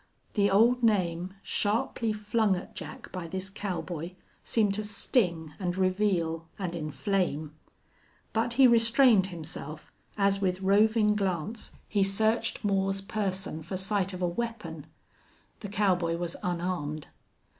The 0.33 0.49
old 0.49 0.81
name, 0.81 1.35
sharply 1.43 2.11
flung 2.11 2.55
at 2.55 2.73
Jack 2.73 3.11
by 3.11 3.27
this 3.27 3.51
cowboy, 3.51 4.13
seemed 4.43 4.73
to 4.73 4.83
sting 4.83 5.53
and 5.59 5.77
reveal 5.77 6.47
and 6.57 6.73
inflame. 6.75 7.53
But 8.33 8.53
he 8.53 8.65
restrained 8.65 9.27
himself 9.27 9.91
as 10.17 10.41
with 10.41 10.61
roving 10.63 11.15
glance 11.15 11.73
he 11.87 12.01
searched 12.01 12.63
Moore's 12.63 12.99
person 13.01 13.61
for 13.61 13.77
sight 13.77 14.11
of 14.11 14.23
a 14.23 14.27
weapon. 14.27 14.87
The 15.59 15.69
cowboy 15.69 16.15
was 16.17 16.35
unarmed. 16.41 17.09